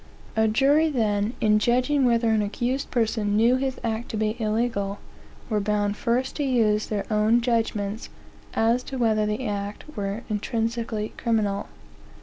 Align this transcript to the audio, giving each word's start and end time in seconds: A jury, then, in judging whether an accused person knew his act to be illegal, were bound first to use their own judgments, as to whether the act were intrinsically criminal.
A 0.35 0.47
jury, 0.47 0.89
then, 0.89 1.33
in 1.41 1.59
judging 1.59 2.05
whether 2.05 2.31
an 2.31 2.41
accused 2.41 2.89
person 2.89 3.35
knew 3.35 3.57
his 3.57 3.79
act 3.83 4.09
to 4.09 4.17
be 4.17 4.35
illegal, 4.41 4.97
were 5.47 5.59
bound 5.59 5.95
first 5.95 6.35
to 6.37 6.43
use 6.43 6.87
their 6.87 7.05
own 7.13 7.39
judgments, 7.39 8.09
as 8.55 8.81
to 8.85 8.97
whether 8.97 9.27
the 9.27 9.45
act 9.45 9.85
were 9.95 10.23
intrinsically 10.27 11.13
criminal. 11.17 11.67